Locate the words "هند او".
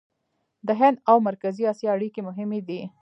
0.79-1.17